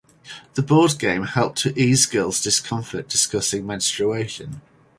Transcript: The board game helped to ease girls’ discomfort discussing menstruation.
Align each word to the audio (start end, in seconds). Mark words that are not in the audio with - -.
The 0.55 0.63
board 0.63 0.97
game 0.97 1.25
helped 1.25 1.59
to 1.59 1.79
ease 1.79 2.07
girls’ 2.07 2.41
discomfort 2.41 3.07
discussing 3.07 3.67
menstruation. 3.67 4.63